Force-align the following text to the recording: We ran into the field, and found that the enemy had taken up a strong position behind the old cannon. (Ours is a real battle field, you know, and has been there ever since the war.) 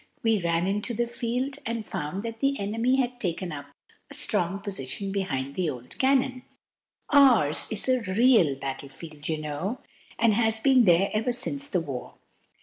We 0.23 0.41
ran 0.41 0.65
into 0.65 0.95
the 0.95 1.05
field, 1.05 1.59
and 1.63 1.85
found 1.85 2.23
that 2.23 2.39
the 2.39 2.57
enemy 2.59 2.95
had 2.95 3.19
taken 3.19 3.51
up 3.51 3.67
a 4.09 4.15
strong 4.15 4.57
position 4.59 5.11
behind 5.11 5.53
the 5.53 5.69
old 5.69 5.95
cannon. 5.99 6.41
(Ours 7.11 7.67
is 7.69 7.87
a 7.87 7.99
real 8.01 8.55
battle 8.55 8.89
field, 8.89 9.29
you 9.29 9.37
know, 9.37 9.77
and 10.17 10.33
has 10.33 10.59
been 10.59 10.85
there 10.85 11.11
ever 11.13 11.31
since 11.31 11.67
the 11.67 11.81
war.) 11.81 12.15